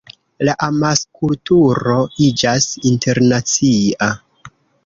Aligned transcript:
La 0.47 0.53
amaskulturo 0.67 1.99
iĝas 2.29 2.67
internacia. 2.93 4.13